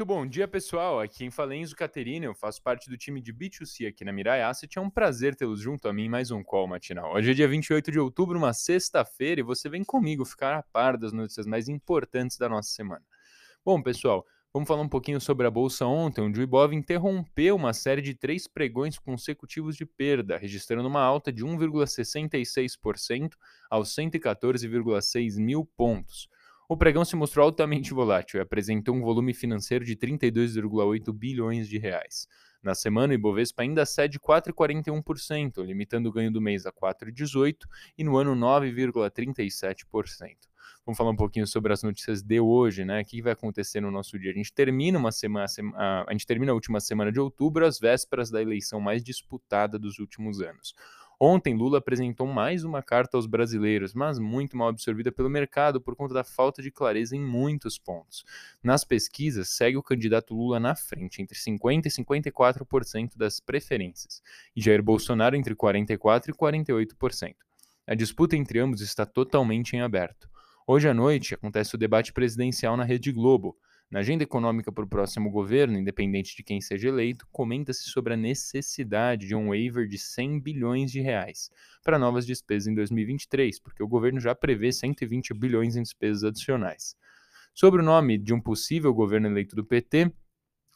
[0.00, 0.98] Muito bom dia, pessoal.
[0.98, 4.40] Aqui em fala é Caterina, eu faço parte do time de B2C aqui na Mirai
[4.40, 4.78] Asset.
[4.78, 7.12] É um prazer tê-los junto a mim em mais um call matinal.
[7.12, 10.96] Hoje é dia 28 de outubro, uma sexta-feira, e você vem comigo ficar a par
[10.96, 13.02] das notícias mais importantes da nossa semana.
[13.62, 14.24] Bom, pessoal,
[14.54, 18.14] vamos falar um pouquinho sobre a bolsa ontem, onde o Ibov interrompeu uma série de
[18.14, 23.32] três pregões consecutivos de perda, registrando uma alta de 1,66%
[23.68, 26.26] aos 114,6 mil pontos.
[26.70, 31.78] O pregão se mostrou altamente volátil e apresentou um volume financeiro de 32,8 bilhões de
[31.78, 32.28] reais.
[32.62, 37.56] Na semana, o Ibovespa ainda cede 4,41%, limitando o ganho do mês a 4,18%
[37.98, 40.36] e no ano 9,37%.
[40.86, 43.00] Vamos falar um pouquinho sobre as notícias de hoje, né?
[43.00, 44.30] O que vai acontecer no nosso dia?
[44.30, 45.46] A gente termina uma semana,
[46.06, 49.98] a gente termina a última semana de outubro, às vésperas da eleição mais disputada dos
[49.98, 50.76] últimos anos.
[51.22, 55.94] Ontem, Lula apresentou mais uma carta aos brasileiros, mas muito mal absorvida pelo mercado por
[55.94, 58.24] conta da falta de clareza em muitos pontos.
[58.62, 64.22] Nas pesquisas, segue o candidato Lula na frente, entre 50% e 54% das preferências,
[64.56, 67.34] e Jair Bolsonaro entre 44% e 48%.
[67.86, 70.26] A disputa entre ambos está totalmente em aberto.
[70.66, 73.58] Hoje à noite acontece o debate presidencial na Rede Globo.
[73.90, 78.16] Na agenda econômica para o próximo governo, independente de quem seja eleito, comenta-se sobre a
[78.16, 81.50] necessidade de um waiver de 100 bilhões de reais
[81.82, 86.94] para novas despesas em 2023, porque o governo já prevê 120 bilhões em despesas adicionais.
[87.52, 90.12] Sobre o nome de um possível governo eleito do PT,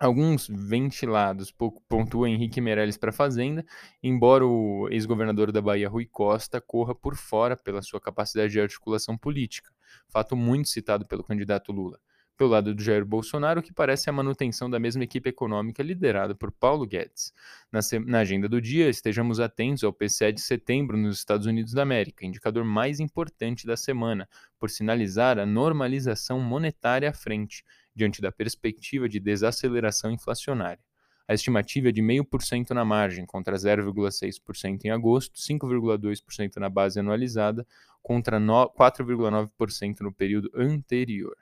[0.00, 1.54] Alguns ventilados
[1.88, 3.64] pontuam Henrique Meirelles para a Fazenda,
[4.02, 9.16] embora o ex-governador da Bahia, Rui Costa, corra por fora pela sua capacidade de articulação
[9.16, 9.70] política,
[10.08, 12.00] fato muito citado pelo candidato Lula.
[12.42, 16.34] Pelo lado do Jair Bolsonaro, o que parece a manutenção da mesma equipe econômica liderada
[16.34, 17.32] por Paulo Guedes.
[17.70, 21.82] Na, na, agenda do dia, estejamos atentos ao PCE de setembro nos Estados Unidos da
[21.82, 27.62] América, indicador mais importante da semana, por sinalizar a normalização monetária à frente,
[27.94, 30.82] diante da perspectiva de desaceleração inflacionária.
[31.28, 37.64] A estimativa é de 0,5% na margem, contra 0,6% em agosto, 5,2% na base anualizada,
[38.02, 41.36] contra 4,9% no período anterior.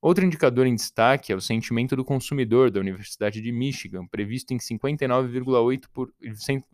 [0.00, 4.58] Outro indicador em destaque é o sentimento do consumidor da Universidade de Michigan, previsto em
[4.58, 6.12] 59,8 por,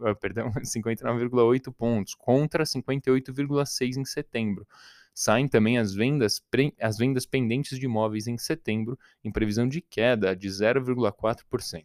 [0.01, 4.67] ah, perdão, 59,8 pontos, contra 58,6 em setembro.
[5.15, 6.43] Saem também as vendas,
[6.81, 11.85] as vendas pendentes de imóveis em setembro, em previsão de queda de 0,4%.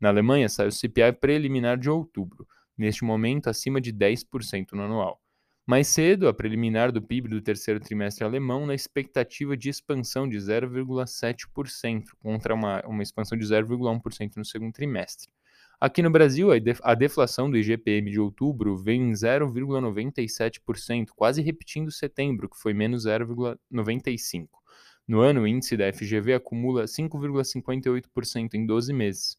[0.00, 5.20] Na Alemanha, sai o CPI preliminar de outubro, neste momento acima de 10% no anual.
[5.70, 10.36] Mais cedo, a preliminar do PIB do terceiro trimestre alemão na expectativa de expansão de
[10.36, 15.30] 0,7%, contra uma, uma expansão de 0,1% no segundo trimestre.
[15.80, 16.48] Aqui no Brasil,
[16.82, 23.06] a deflação do IGPM de outubro veio em 0,97%, quase repetindo setembro, que foi menos
[23.06, 24.48] 0,95%.
[25.06, 29.36] No ano, o índice da FGV acumula 5,58% em 12 meses.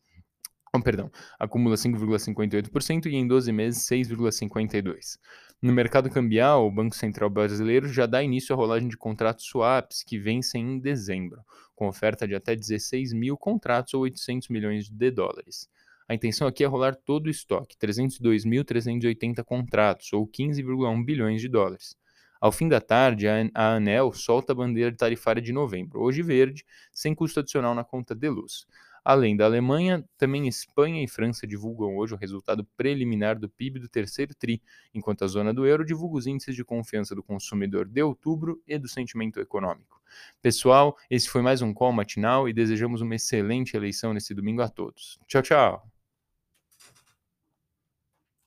[0.73, 5.19] Oh, perdão, acumula 5,58% e em 12 meses 6,52%.
[5.61, 10.01] No mercado cambial, o Banco Central Brasileiro já dá início à rolagem de contratos swaps
[10.01, 11.41] que vencem em dezembro,
[11.75, 15.69] com oferta de até 16 mil contratos ou 800 milhões de dólares.
[16.07, 21.97] A intenção aqui é rolar todo o estoque, 302.380 contratos, ou 15,1 bilhões de dólares.
[22.39, 27.13] Ao fim da tarde, a ANEL solta a bandeira tarifária de novembro, hoje verde, sem
[27.13, 28.65] custo adicional na conta de luz.
[29.03, 33.89] Além da Alemanha, também Espanha e França divulgam hoje o resultado preliminar do PIB do
[33.89, 34.62] terceiro TRI,
[34.94, 38.78] enquanto a zona do euro divulga os índices de confiança do consumidor de outubro e
[38.78, 40.00] do sentimento econômico.
[40.41, 44.69] Pessoal, esse foi mais um call matinal e desejamos uma excelente eleição nesse domingo a
[44.69, 45.19] todos.
[45.28, 45.91] Tchau, tchau!